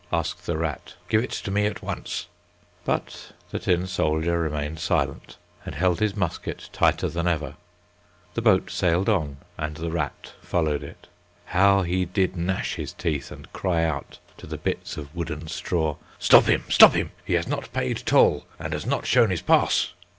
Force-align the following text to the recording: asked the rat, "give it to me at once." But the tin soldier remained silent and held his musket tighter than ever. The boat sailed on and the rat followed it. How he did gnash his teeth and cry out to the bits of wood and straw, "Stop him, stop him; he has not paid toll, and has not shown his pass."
asked 0.11 0.47
the 0.47 0.57
rat, 0.57 0.95
"give 1.09 1.23
it 1.23 1.29
to 1.29 1.51
me 1.51 1.67
at 1.67 1.83
once." 1.83 2.25
But 2.85 3.33
the 3.51 3.59
tin 3.59 3.85
soldier 3.85 4.39
remained 4.39 4.79
silent 4.79 5.37
and 5.63 5.75
held 5.75 5.99
his 5.99 6.15
musket 6.15 6.69
tighter 6.73 7.07
than 7.07 7.27
ever. 7.27 7.53
The 8.33 8.41
boat 8.41 8.71
sailed 8.71 9.09
on 9.09 9.37
and 9.59 9.75
the 9.77 9.91
rat 9.91 10.33
followed 10.41 10.81
it. 10.81 11.05
How 11.45 11.83
he 11.83 12.05
did 12.05 12.35
gnash 12.35 12.77
his 12.77 12.93
teeth 12.93 13.29
and 13.29 13.53
cry 13.53 13.83
out 13.83 14.17
to 14.37 14.47
the 14.47 14.57
bits 14.57 14.97
of 14.97 15.13
wood 15.15 15.29
and 15.29 15.47
straw, 15.51 15.97
"Stop 16.17 16.45
him, 16.45 16.63
stop 16.67 16.93
him; 16.93 17.11
he 17.23 17.33
has 17.33 17.45
not 17.47 17.71
paid 17.71 17.97
toll, 18.03 18.47
and 18.57 18.73
has 18.73 18.87
not 18.87 19.05
shown 19.05 19.29
his 19.29 19.43
pass." 19.43 19.93